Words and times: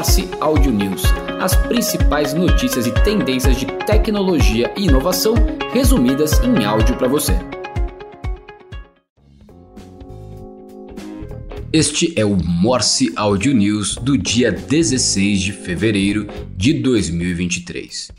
Morse 0.00 0.26
Audio 0.40 0.72
News, 0.72 1.02
as 1.42 1.54
principais 1.54 2.32
notícias 2.32 2.86
e 2.86 3.04
tendências 3.04 3.54
de 3.58 3.66
tecnologia 3.84 4.72
e 4.74 4.86
inovação 4.86 5.34
resumidas 5.74 6.40
em 6.42 6.64
áudio 6.64 6.96
para 6.96 7.06
você. 7.06 7.34
Este 11.70 12.18
é 12.18 12.24
o 12.24 12.34
Morse 12.34 13.12
Audio 13.14 13.54
News 13.54 13.96
do 13.96 14.16
dia 14.16 14.50
16 14.50 15.38
de 15.38 15.52
fevereiro 15.52 16.26
de 16.56 16.72
2023. 16.72 18.10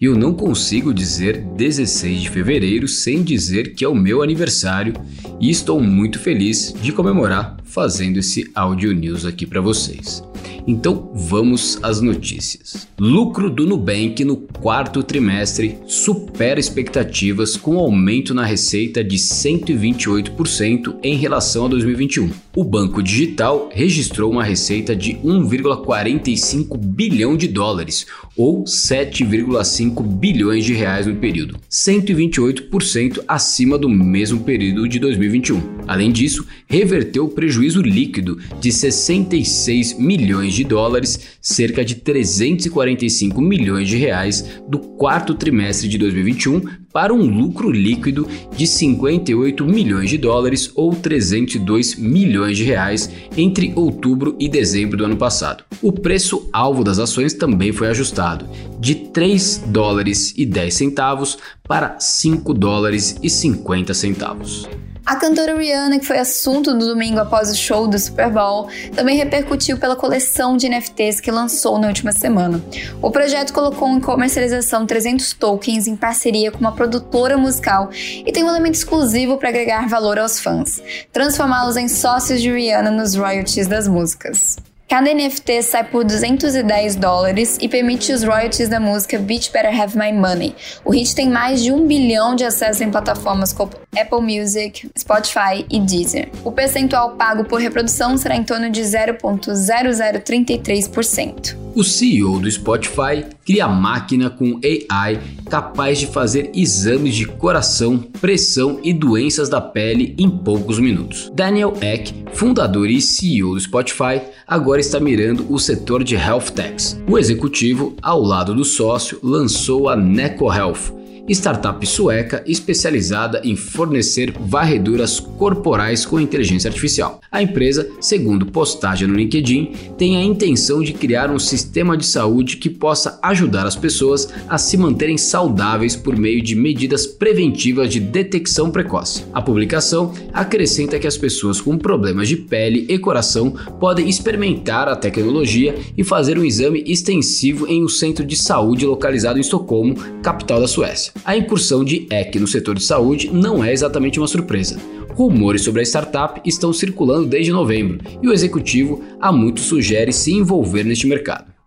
E 0.00 0.06
eu 0.06 0.16
não 0.16 0.34
consigo 0.34 0.92
dizer 0.92 1.40
16 1.54 2.22
de 2.22 2.30
fevereiro 2.30 2.88
sem 2.88 3.22
dizer 3.22 3.76
que 3.76 3.84
é 3.84 3.88
o 3.88 3.94
meu 3.94 4.24
aniversário 4.24 4.92
e 5.38 5.50
estou 5.50 5.80
muito 5.80 6.18
feliz 6.18 6.74
de 6.82 6.90
comemorar 6.90 7.58
fazendo 7.62 8.18
esse 8.18 8.50
Audio 8.56 8.92
News 8.92 9.24
aqui 9.24 9.46
para 9.46 9.60
vocês. 9.60 10.20
Então 10.68 11.10
vamos 11.14 11.82
às 11.82 12.02
notícias. 12.02 12.86
Lucro 13.00 13.48
do 13.48 13.66
Nubank 13.66 14.22
no 14.22 14.36
quarto 14.36 15.02
trimestre 15.02 15.78
supera 15.86 16.60
expectativas 16.60 17.56
com 17.56 17.78
aumento 17.78 18.34
na 18.34 18.44
receita 18.44 19.02
de 19.02 19.16
128% 19.16 20.96
em 21.02 21.16
relação 21.16 21.64
a 21.64 21.68
2021. 21.68 22.30
O 22.54 22.62
banco 22.62 23.02
digital 23.02 23.70
registrou 23.72 24.30
uma 24.30 24.44
receita 24.44 24.94
de 24.94 25.14
1,45 25.14 26.76
bilhão 26.76 27.34
de 27.34 27.48
dólares, 27.48 28.06
ou 28.38 28.62
7,5 28.62 30.06
bilhões 30.06 30.64
de 30.64 30.72
reais 30.72 31.08
no 31.08 31.16
período, 31.16 31.58
128% 31.68 33.24
acima 33.26 33.76
do 33.76 33.88
mesmo 33.88 34.44
período 34.44 34.88
de 34.88 35.00
2021. 35.00 35.60
Além 35.88 36.12
disso, 36.12 36.46
reverteu 36.68 37.24
o 37.24 37.30
prejuízo 37.30 37.82
líquido 37.82 38.38
de 38.60 38.70
66 38.70 39.98
milhões 39.98 40.54
de 40.54 40.62
dólares, 40.62 41.36
cerca 41.42 41.84
de 41.84 41.96
345 41.96 43.40
milhões 43.40 43.88
de 43.88 43.96
reais 43.96 44.60
do 44.68 44.78
quarto 44.78 45.34
trimestre 45.34 45.88
de 45.88 45.98
2021 45.98 46.62
para 46.92 47.12
um 47.12 47.26
lucro 47.26 47.70
líquido 47.70 48.26
de 48.56 48.66
58 48.66 49.64
milhões 49.64 50.10
de 50.10 50.18
dólares 50.18 50.70
ou 50.74 50.94
302 50.94 51.96
milhões 51.96 52.56
de 52.56 52.64
reais 52.64 53.10
entre 53.36 53.72
outubro 53.76 54.36
e 54.38 54.48
dezembro 54.48 54.96
do 54.96 55.04
ano 55.04 55.16
passado. 55.16 55.64
O 55.82 55.92
preço 55.92 56.48
alvo 56.52 56.82
das 56.82 56.98
ações 56.98 57.34
também 57.34 57.72
foi 57.72 57.88
ajustado 57.88 58.48
de 58.80 58.94
3 58.94 59.64
dólares 59.66 60.32
e 60.36 60.46
10 60.46 60.74
centavos 60.74 61.38
para 61.66 61.98
5 62.00 62.54
dólares 62.54 63.18
e 63.22 63.28
50 63.28 63.92
centavos. 63.94 64.68
A 65.08 65.16
cantora 65.16 65.56
Rihanna, 65.56 65.98
que 65.98 66.04
foi 66.04 66.18
assunto 66.18 66.74
do 66.74 66.86
domingo 66.86 67.18
após 67.18 67.50
o 67.50 67.54
show 67.56 67.88
do 67.88 67.98
Super 67.98 68.28
Bowl, 68.28 68.68
também 68.94 69.16
repercutiu 69.16 69.78
pela 69.78 69.96
coleção 69.96 70.54
de 70.54 70.68
NFTs 70.68 71.18
que 71.18 71.30
lançou 71.30 71.78
na 71.78 71.88
última 71.88 72.12
semana. 72.12 72.62
O 73.00 73.10
projeto 73.10 73.54
colocou 73.54 73.88
em 73.88 74.00
comercialização 74.00 74.84
300 74.84 75.32
tokens 75.32 75.86
em 75.86 75.96
parceria 75.96 76.52
com 76.52 76.58
uma 76.58 76.72
produtora 76.72 77.38
musical 77.38 77.88
e 77.94 78.30
tem 78.30 78.44
um 78.44 78.50
elemento 78.50 78.74
exclusivo 78.74 79.38
para 79.38 79.48
agregar 79.48 79.88
valor 79.88 80.18
aos 80.18 80.40
fãs, 80.40 80.82
transformá-los 81.10 81.78
em 81.78 81.88
sócios 81.88 82.42
de 82.42 82.52
Rihanna 82.52 82.90
nos 82.90 83.14
royalties 83.14 83.66
das 83.66 83.88
músicas. 83.88 84.58
Cada 84.88 85.12
NFT 85.12 85.62
sai 85.62 85.84
por 85.84 86.02
210 86.02 86.96
dólares 86.96 87.58
e 87.60 87.68
permite 87.68 88.10
os 88.10 88.24
royalties 88.24 88.70
da 88.70 88.80
música 88.80 89.18
Bitch 89.18 89.52
Better 89.52 89.78
Have 89.78 89.98
My 89.98 90.10
Money. 90.10 90.56
O 90.82 90.92
hit 90.92 91.14
tem 91.14 91.28
mais 91.28 91.62
de 91.62 91.70
um 91.70 91.86
bilhão 91.86 92.34
de 92.34 92.42
acessos 92.42 92.80
em 92.80 92.90
plataformas 92.90 93.52
como 93.52 93.72
Apple 93.94 94.22
Music, 94.22 94.90
Spotify 94.98 95.66
e 95.70 95.78
Deezer. 95.78 96.30
O 96.42 96.50
percentual 96.50 97.16
pago 97.16 97.44
por 97.44 97.60
reprodução 97.60 98.16
será 98.16 98.34
em 98.34 98.42
torno 98.42 98.70
de 98.70 98.80
0,0033%. 98.80 101.67
O 101.78 101.84
CEO 101.84 102.40
do 102.40 102.50
Spotify 102.50 103.24
cria 103.46 103.68
máquina 103.68 104.28
com 104.28 104.58
AI 104.64 105.20
capaz 105.48 106.00
de 106.00 106.08
fazer 106.08 106.50
exames 106.52 107.14
de 107.14 107.24
coração, 107.24 107.98
pressão 108.20 108.80
e 108.82 108.92
doenças 108.92 109.48
da 109.48 109.60
pele 109.60 110.12
em 110.18 110.28
poucos 110.28 110.80
minutos. 110.80 111.30
Daniel 111.32 111.72
Ek, 111.80 112.12
fundador 112.32 112.90
e 112.90 113.00
CEO 113.00 113.54
do 113.54 113.60
Spotify, 113.60 114.20
agora 114.44 114.80
está 114.80 114.98
mirando 114.98 115.46
o 115.48 115.56
setor 115.56 116.02
de 116.02 116.16
health 116.16 116.50
techs. 116.52 117.00
O 117.08 117.16
executivo, 117.16 117.94
ao 118.02 118.20
lado 118.20 118.56
do 118.56 118.64
sócio, 118.64 119.20
lançou 119.22 119.88
a 119.88 119.94
Neco 119.94 120.52
Health, 120.52 120.97
startup 121.34 121.84
sueca 121.86 122.42
especializada 122.46 123.40
em 123.44 123.56
fornecer 123.56 124.32
varreduras 124.38 125.20
corporais 125.20 126.06
com 126.06 126.20
inteligência 126.20 126.68
artificial. 126.68 127.20
A 127.30 127.42
empresa, 127.42 127.88
segundo 128.00 128.46
postagem 128.46 129.06
no 129.06 129.14
LinkedIn, 129.14 129.72
tem 129.96 130.16
a 130.16 130.22
intenção 130.22 130.82
de 130.82 130.92
criar 130.92 131.30
um 131.30 131.38
sistema 131.38 131.96
de 131.96 132.06
saúde 132.06 132.56
que 132.56 132.70
possa 132.70 133.18
ajudar 133.22 133.66
as 133.66 133.76
pessoas 133.76 134.28
a 134.48 134.58
se 134.58 134.76
manterem 134.76 135.18
saudáveis 135.18 135.94
por 135.94 136.16
meio 136.16 136.42
de 136.42 136.54
medidas 136.54 137.06
preventivas 137.06 137.90
de 137.90 138.00
detecção 138.00 138.70
precoce. 138.70 139.24
A 139.32 139.42
publicação 139.42 140.12
acrescenta 140.32 140.98
que 140.98 141.06
as 141.06 141.16
pessoas 141.16 141.60
com 141.60 141.76
problemas 141.76 142.28
de 142.28 142.36
pele 142.36 142.86
e 142.88 142.98
coração 142.98 143.50
podem 143.78 144.08
experimentar 144.08 144.88
a 144.88 144.96
tecnologia 144.96 145.74
e 145.96 146.04
fazer 146.04 146.38
um 146.38 146.44
exame 146.44 146.82
extensivo 146.86 147.66
em 147.66 147.84
um 147.84 147.88
centro 147.88 148.24
de 148.24 148.36
saúde 148.36 148.86
localizado 148.86 149.38
em 149.38 149.42
Estocolmo, 149.42 149.94
capital 150.22 150.60
da 150.60 150.68
Suécia. 150.68 151.12
A 151.24 151.36
incursão 151.36 151.84
de 151.84 152.06
EC 152.10 152.36
no 152.36 152.46
setor 152.46 152.76
de 152.76 152.84
saúde 152.84 153.30
não 153.32 153.62
é 153.62 153.72
exatamente 153.72 154.18
uma 154.18 154.28
surpresa. 154.28 154.80
Rumores 155.10 155.62
sobre 155.62 155.80
a 155.80 155.84
startup 155.84 156.40
estão 156.44 156.72
circulando 156.72 157.26
desde 157.26 157.52
novembro 157.52 157.98
e 158.22 158.28
o 158.28 158.32
executivo 158.32 159.02
há 159.20 159.32
muito 159.32 159.60
sugere 159.60 160.12
se 160.12 160.32
envolver 160.32 160.84
neste 160.84 161.06
mercado. 161.06 161.57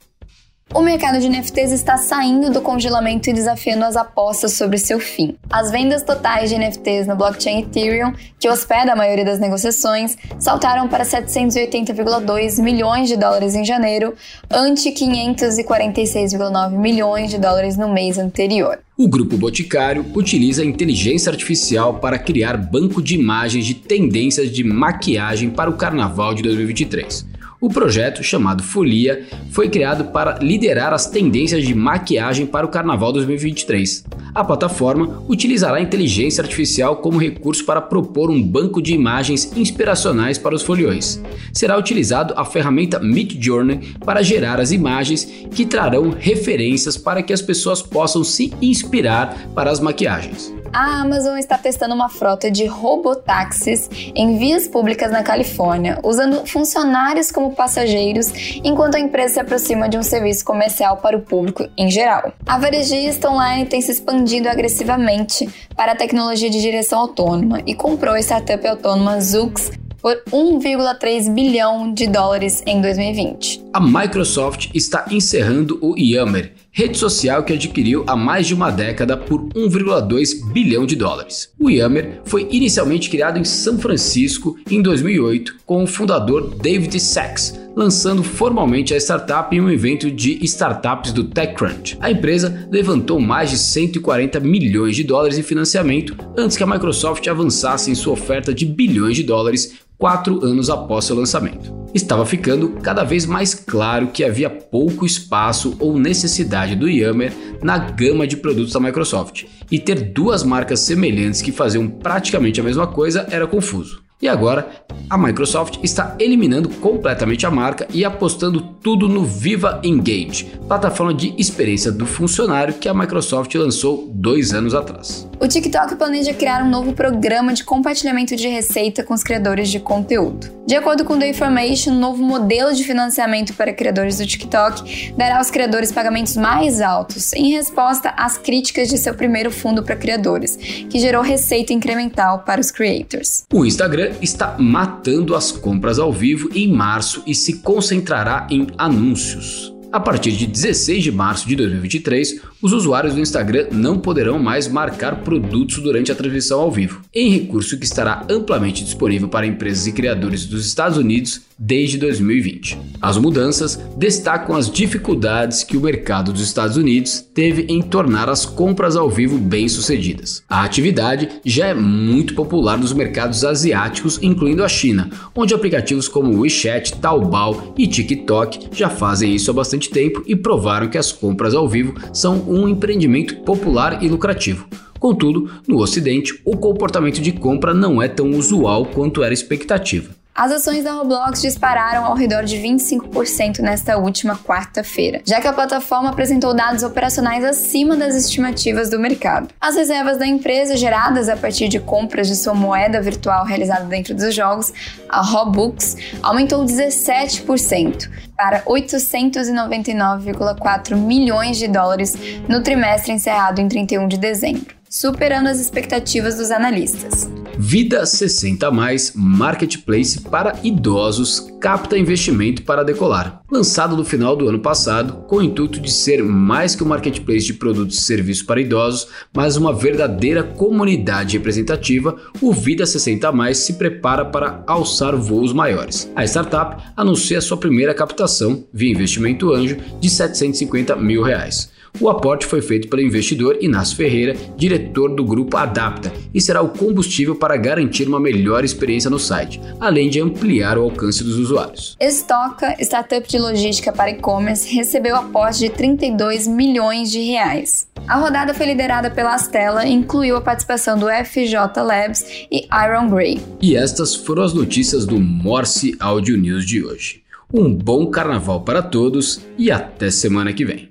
O 0.73 0.81
mercado 0.81 1.19
de 1.19 1.27
NFTs 1.27 1.73
está 1.73 1.97
saindo 1.97 2.49
do 2.49 2.61
congelamento 2.61 3.29
e 3.29 3.33
desafiando 3.33 3.83
as 3.83 3.97
apostas 3.97 4.53
sobre 4.53 4.77
seu 4.77 5.01
fim. 5.01 5.35
As 5.49 5.69
vendas 5.69 6.01
totais 6.01 6.49
de 6.49 6.57
NFTs 6.57 7.07
no 7.07 7.15
blockchain 7.17 7.59
Ethereum, 7.59 8.13
que 8.39 8.47
hospeda 8.47 8.93
a 8.93 8.95
maioria 8.95 9.25
das 9.25 9.37
negociações, 9.37 10.17
saltaram 10.39 10.87
para 10.87 11.03
780,2 11.03 12.63
milhões 12.63 13.09
de 13.09 13.17
dólares 13.17 13.53
em 13.53 13.65
janeiro, 13.65 14.13
ante 14.49 14.91
546,9 14.91 16.71
milhões 16.71 17.29
de 17.29 17.37
dólares 17.37 17.75
no 17.75 17.91
mês 17.91 18.17
anterior. 18.17 18.79
O 18.97 19.09
grupo 19.09 19.35
Boticário 19.35 20.05
utiliza 20.15 20.61
a 20.61 20.65
inteligência 20.65 21.29
artificial 21.29 21.95
para 21.95 22.17
criar 22.17 22.55
banco 22.55 23.01
de 23.01 23.15
imagens 23.15 23.65
de 23.65 23.73
tendências 23.73 24.49
de 24.49 24.63
maquiagem 24.63 25.49
para 25.49 25.69
o 25.69 25.75
carnaval 25.75 26.33
de 26.33 26.41
2023. 26.43 27.30
O 27.61 27.69
projeto, 27.69 28.23
chamado 28.23 28.63
Folia, 28.63 29.23
foi 29.51 29.69
criado 29.69 30.05
para 30.05 30.39
liderar 30.41 30.93
as 30.93 31.05
tendências 31.05 31.63
de 31.63 31.75
maquiagem 31.75 32.47
para 32.47 32.65
o 32.65 32.69
Carnaval 32.69 33.13
2023. 33.13 34.03
A 34.33 34.43
plataforma 34.43 35.23
utilizará 35.29 35.77
a 35.77 35.81
inteligência 35.81 36.41
artificial 36.41 36.95
como 36.95 37.19
recurso 37.19 37.63
para 37.63 37.79
propor 37.79 38.31
um 38.31 38.41
banco 38.41 38.81
de 38.81 38.95
imagens 38.95 39.55
inspiracionais 39.55 40.39
para 40.39 40.55
os 40.55 40.63
foliões. 40.63 41.21
Será 41.53 41.77
utilizado 41.77 42.33
a 42.35 42.43
ferramenta 42.43 42.99
Midjourney 42.99 43.93
para 44.03 44.23
gerar 44.23 44.59
as 44.59 44.71
imagens 44.71 45.25
que 45.51 45.63
trarão 45.63 46.09
referências 46.09 46.97
para 46.97 47.21
que 47.21 47.31
as 47.31 47.43
pessoas 47.43 47.83
possam 47.83 48.23
se 48.23 48.51
inspirar 48.59 49.51
para 49.53 49.69
as 49.69 49.79
maquiagens 49.79 50.51
a 50.73 51.01
Amazon 51.01 51.37
está 51.37 51.57
testando 51.57 51.93
uma 51.93 52.09
frota 52.09 52.49
de 52.49 52.65
robotáxis 52.65 53.89
em 54.15 54.37
vias 54.37 54.67
públicas 54.67 55.11
na 55.11 55.23
Califórnia, 55.23 55.99
usando 56.03 56.45
funcionários 56.47 57.31
como 57.31 57.53
passageiros, 57.53 58.31
enquanto 58.63 58.95
a 58.95 58.99
empresa 58.99 59.35
se 59.35 59.39
aproxima 59.39 59.89
de 59.89 59.97
um 59.97 60.03
serviço 60.03 60.45
comercial 60.45 60.97
para 60.97 61.17
o 61.17 61.21
público 61.21 61.67
em 61.77 61.89
geral. 61.89 62.33
A 62.45 62.57
varejista 62.57 63.29
online 63.29 63.65
tem 63.65 63.81
se 63.81 63.91
expandido 63.91 64.49
agressivamente 64.49 65.49
para 65.75 65.91
a 65.91 65.95
tecnologia 65.95 66.49
de 66.49 66.61
direção 66.61 66.99
autônoma 66.99 67.61
e 67.65 67.75
comprou 67.75 68.15
a 68.15 68.19
startup 68.19 68.65
autônoma 68.67 69.19
Zoox 69.19 69.71
por 70.01 70.23
1,3 70.31 71.31
bilhão 71.33 71.93
de 71.93 72.07
dólares 72.07 72.63
em 72.65 72.81
2020. 72.81 73.65
A 73.71 73.79
Microsoft 73.79 74.69
está 74.73 75.05
encerrando 75.11 75.77
o 75.81 75.95
Yammer, 75.97 76.53
rede 76.71 76.97
social 76.97 77.43
que 77.43 77.53
adquiriu 77.53 78.03
há 78.07 78.15
mais 78.15 78.47
de 78.47 78.53
uma 78.53 78.71
década 78.71 79.17
por 79.17 79.41
1,2 79.49 80.51
bilhão 80.51 80.85
de 80.85 80.95
dólares. 80.95 81.51
O 81.59 81.69
Yammer 81.69 82.21
foi 82.23 82.47
inicialmente 82.49 83.09
criado 83.09 83.37
em 83.37 83.43
São 83.43 83.77
Francisco 83.77 84.57
em 84.69 84.81
2008 84.81 85.57
com 85.65 85.83
o 85.83 85.87
fundador 85.87 86.55
David 86.55 86.97
Sachs, 86.99 87.59
lançando 87.75 88.23
formalmente 88.23 88.93
a 88.93 88.97
startup 88.97 89.53
em 89.53 89.59
um 89.59 89.69
evento 89.69 90.09
de 90.09 90.39
startups 90.45 91.11
do 91.11 91.25
TechCrunch. 91.25 91.97
A 91.99 92.09
empresa 92.09 92.67
levantou 92.71 93.19
mais 93.19 93.49
de 93.49 93.57
140 93.57 94.39
milhões 94.39 94.95
de 94.95 95.03
dólares 95.03 95.37
em 95.37 95.43
financiamento 95.43 96.15
antes 96.37 96.55
que 96.55 96.63
a 96.63 96.67
Microsoft 96.67 97.27
avançasse 97.27 97.91
em 97.91 97.95
sua 97.95 98.13
oferta 98.13 98.53
de 98.53 98.65
bilhões 98.65 99.17
de 99.17 99.23
dólares 99.23 99.73
quatro 99.97 100.43
anos 100.43 100.69
após 100.69 101.05
seu 101.05 101.15
lançamento. 101.15 101.80
Estava 101.93 102.25
ficando 102.25 102.69
cada 102.81 103.03
vez 103.03 103.25
mais 103.25 103.53
claro 103.53 104.07
que 104.07 104.23
havia 104.23 104.49
pouco 104.49 105.05
espaço 105.05 105.75
ou 105.79 105.99
necessidade 105.99 106.75
do 106.75 106.89
Yammer 106.89 107.33
na 107.61 107.77
gama 107.77 108.25
de 108.25 108.37
produtos 108.37 108.73
da 108.73 108.79
Microsoft, 108.79 109.45
e 109.69 109.79
ter 109.79 110.11
duas 110.11 110.43
marcas 110.43 110.79
semelhantes 110.81 111.41
que 111.41 111.51
faziam 111.51 111.87
praticamente 111.87 112.59
a 112.59 112.63
mesma 112.63 112.87
coisa 112.87 113.27
era 113.29 113.47
confuso. 113.47 114.01
E 114.21 114.27
agora, 114.27 114.69
a 115.09 115.17
Microsoft 115.17 115.79
está 115.81 116.15
eliminando 116.19 116.69
completamente 116.69 117.45
a 117.45 117.51
marca 117.51 117.87
e 117.91 118.05
apostando 118.05 118.61
tudo 118.61 119.09
no 119.09 119.25
Viva 119.25 119.81
Engage, 119.83 120.51
plataforma 120.67 121.13
de 121.13 121.33
experiência 121.39 121.91
do 121.91 122.05
funcionário 122.05 122.75
que 122.75 122.87
a 122.87 122.93
Microsoft 122.93 123.55
lançou 123.55 124.11
dois 124.13 124.53
anos 124.53 124.75
atrás. 124.75 125.30
O 125.41 125.47
TikTok 125.47 125.95
planeja 125.95 126.35
criar 126.35 126.63
um 126.63 126.69
novo 126.69 126.93
programa 126.93 127.51
de 127.51 127.63
compartilhamento 127.63 128.35
de 128.35 128.47
receita 128.47 129.03
com 129.03 129.11
os 129.11 129.23
criadores 129.23 129.71
de 129.71 129.79
conteúdo. 129.79 130.47
De 130.67 130.75
acordo 130.75 131.03
com 131.03 131.17
The 131.17 131.29
Information, 131.29 131.93
um 131.93 131.99
novo 131.99 132.23
modelo 132.23 132.71
de 132.75 132.83
financiamento 132.83 133.55
para 133.55 133.73
criadores 133.73 134.19
do 134.19 134.27
TikTok 134.27 135.15
dará 135.17 135.39
aos 135.39 135.49
criadores 135.49 135.91
pagamentos 135.91 136.37
mais 136.37 136.79
altos, 136.79 137.33
em 137.33 137.53
resposta 137.53 138.13
às 138.15 138.37
críticas 138.37 138.87
de 138.87 138.99
seu 138.99 139.15
primeiro 139.15 139.49
fundo 139.49 139.81
para 139.81 139.95
criadores, 139.95 140.55
que 140.55 140.99
gerou 140.99 141.23
receita 141.23 141.73
incremental 141.73 142.43
para 142.45 142.61
os 142.61 142.69
creators. 142.69 143.43
O 143.51 143.65
Instagram 143.65 144.11
está 144.21 144.55
matando 144.59 145.35
as 145.35 145.51
compras 145.51 145.97
ao 145.97 146.13
vivo 146.13 146.51
em 146.53 146.71
março 146.71 147.23
e 147.25 147.33
se 147.33 147.53
concentrará 147.61 148.45
em 148.51 148.67
anúncios. 148.77 149.73
A 149.91 149.99
partir 149.99 150.31
de 150.31 150.47
16 150.47 151.03
de 151.03 151.11
março 151.11 151.45
de 151.45 151.53
2023, 151.53 152.39
os 152.61 152.71
usuários 152.71 153.13
do 153.13 153.19
Instagram 153.19 153.67
não 153.73 153.99
poderão 153.99 154.39
mais 154.39 154.65
marcar 154.65 155.17
produtos 155.17 155.79
durante 155.79 156.09
a 156.09 156.15
transmissão 156.15 156.61
ao 156.61 156.71
vivo, 156.71 157.01
em 157.13 157.29
recurso 157.29 157.77
que 157.77 157.83
estará 157.83 158.25
amplamente 158.29 158.85
disponível 158.85 159.27
para 159.27 159.45
empresas 159.45 159.87
e 159.87 159.91
criadores 159.91 160.45
dos 160.45 160.65
Estados 160.65 160.97
Unidos 160.97 161.41
desde 161.63 161.99
2020. 161.99 162.75
As 162.99 163.19
mudanças 163.19 163.79
destacam 163.95 164.55
as 164.55 164.67
dificuldades 164.67 165.63
que 165.63 165.77
o 165.77 165.81
mercado 165.81 166.33
dos 166.33 166.41
Estados 166.41 166.75
Unidos 166.75 167.23
teve 167.35 167.67
em 167.69 167.83
tornar 167.83 168.29
as 168.29 168.47
compras 168.47 168.95
ao 168.95 169.07
vivo 169.07 169.37
bem-sucedidas. 169.37 170.43
A 170.49 170.63
atividade 170.63 171.29
já 171.45 171.67
é 171.67 171.73
muito 171.75 172.33
popular 172.33 172.79
nos 172.79 172.93
mercados 172.93 173.45
asiáticos, 173.45 174.17
incluindo 174.23 174.63
a 174.63 174.67
China, 174.67 175.07
onde 175.35 175.53
aplicativos 175.53 176.07
como 176.07 176.39
WeChat, 176.39 176.95
Taobao 176.95 177.75
e 177.77 177.85
TikTok 177.85 178.69
já 178.71 178.89
fazem 178.89 179.35
isso 179.35 179.51
há 179.51 179.53
bastante 179.53 179.91
tempo 179.91 180.23
e 180.25 180.35
provaram 180.35 180.89
que 180.89 180.97
as 180.97 181.11
compras 181.11 181.53
ao 181.53 181.69
vivo 181.69 181.93
são 182.11 182.43
um 182.47 182.67
empreendimento 182.67 183.35
popular 183.41 184.03
e 184.03 184.09
lucrativo. 184.09 184.67
Contudo, 184.99 185.49
no 185.67 185.79
Ocidente, 185.79 186.39
o 186.43 186.57
comportamento 186.57 187.21
de 187.21 187.31
compra 187.31 187.71
não 187.71 188.01
é 188.01 188.07
tão 188.07 188.31
usual 188.31 188.85
quanto 188.85 189.23
era 189.23 189.33
expectativa. 189.33 190.20
As 190.33 190.49
ações 190.51 190.85
da 190.85 190.93
Roblox 190.93 191.41
dispararam 191.41 192.05
ao 192.05 192.15
redor 192.15 192.45
de 192.45 192.55
25% 192.55 193.59
nesta 193.59 193.97
última 193.97 194.37
quarta-feira, 194.37 195.21
já 195.25 195.41
que 195.41 195.47
a 195.47 195.51
plataforma 195.51 196.09
apresentou 196.09 196.53
dados 196.53 196.83
operacionais 196.83 197.43
acima 197.43 197.97
das 197.97 198.15
estimativas 198.15 198.89
do 198.89 198.97
mercado. 198.97 199.49
As 199.59 199.75
reservas 199.75 200.17
da 200.17 200.25
empresa, 200.25 200.77
geradas 200.77 201.27
a 201.27 201.35
partir 201.35 201.67
de 201.67 201.81
compras 201.81 202.27
de 202.27 202.37
sua 202.37 202.53
moeda 202.53 203.01
virtual 203.01 203.43
realizada 203.45 203.83
dentro 203.85 204.15
dos 204.15 204.33
jogos, 204.33 204.71
a 205.09 205.19
Robux, 205.21 205.97
aumentou 206.23 206.63
17% 206.63 208.09
para 208.37 208.61
899,4 208.63 210.95
milhões 210.95 211.57
de 211.57 211.67
dólares 211.67 212.15
no 212.47 212.63
trimestre 212.63 213.11
encerrado 213.11 213.59
em 213.59 213.67
31 213.67 214.07
de 214.07 214.17
dezembro, 214.17 214.73
superando 214.89 215.47
as 215.47 215.59
expectativas 215.59 216.37
dos 216.37 216.51
analistas. 216.51 217.29
Vida 217.63 218.03
60 218.07 218.71
Mais 218.71 219.13
Marketplace 219.15 220.19
para 220.21 220.59
idosos 220.63 221.47
capta 221.59 221.95
investimento 221.95 222.63
para 222.63 222.83
decolar. 222.83 223.43
Lançado 223.51 223.95
no 223.95 224.03
final 224.03 224.35
do 224.35 224.49
ano 224.49 224.57
passado, 224.57 225.27
com 225.27 225.35
o 225.35 225.43
intuito 225.43 225.79
de 225.79 225.91
ser 225.91 226.23
mais 226.23 226.75
que 226.75 226.83
um 226.83 226.87
marketplace 226.87 227.45
de 227.45 227.53
produtos 227.53 227.99
e 227.99 228.01
serviços 228.01 228.41
para 228.41 228.59
idosos, 228.59 229.09
mas 229.31 229.57
uma 229.57 229.71
verdadeira 229.71 230.41
comunidade 230.41 231.37
representativa, 231.37 232.15
o 232.41 232.51
Vida 232.51 232.83
60 232.83 233.31
Mais 233.31 233.59
se 233.59 233.73
prepara 233.73 234.25
para 234.25 234.63
alçar 234.65 235.15
voos 235.15 235.53
maiores. 235.53 236.11
A 236.15 236.25
startup 236.25 236.81
anuncia 236.97 237.39
sua 237.41 237.57
primeira 237.57 237.93
captação 237.93 238.65
via 238.73 238.91
investimento 238.91 239.53
anjo 239.53 239.77
de 239.99 240.09
750 240.09 240.95
mil 240.95 241.21
reais. 241.21 241.69
O 241.99 242.09
aporte 242.09 242.45
foi 242.45 242.61
feito 242.61 242.87
pelo 242.87 243.01
investidor 243.01 243.57
Inácio 243.61 243.95
Ferreira, 243.95 244.35
diretor 244.57 245.13
do 245.13 245.23
grupo 245.23 245.57
Adapta, 245.57 246.11
e 246.33 246.41
será 246.41 246.61
o 246.61 246.69
combustível 246.69 247.35
para 247.35 247.57
garantir 247.57 248.07
uma 248.07 248.19
melhor 248.19 248.63
experiência 248.63 249.09
no 249.09 249.19
site, 249.19 249.61
além 249.79 250.09
de 250.09 250.19
ampliar 250.19 250.77
o 250.77 250.83
alcance 250.83 251.23
dos 251.23 251.37
usuários. 251.37 251.95
Estoca, 251.99 252.75
startup 252.79 253.27
de 253.27 253.37
logística 253.37 253.91
para 253.91 254.11
e-commerce, 254.11 254.73
recebeu 254.73 255.15
aporte 255.15 255.59
de 255.59 255.69
32 255.69 256.47
milhões 256.47 257.11
de 257.11 257.21
reais. 257.21 257.87
A 258.07 258.17
rodada 258.17 258.53
foi 258.53 258.65
liderada 258.65 259.11
pela 259.11 259.35
Astela 259.35 259.85
e 259.85 259.91
incluiu 259.91 260.37
a 260.37 260.41
participação 260.41 260.97
do 260.97 261.07
FJ 261.07 261.53
Labs 261.83 262.25
e 262.51 262.67
Iron 262.83 263.09
Grey. 263.09 263.39
E 263.61 263.75
estas 263.75 264.15
foram 264.15 264.43
as 264.43 264.53
notícias 264.53 265.05
do 265.05 265.19
Morse 265.19 265.95
Audio 265.99 266.37
News 266.37 266.65
de 266.65 266.83
hoje. 266.83 267.21
Um 267.53 267.73
bom 267.73 268.07
carnaval 268.07 268.61
para 268.61 268.81
todos 268.81 269.41
e 269.57 269.69
até 269.69 270.09
semana 270.09 270.53
que 270.53 270.65
vem. 270.65 270.90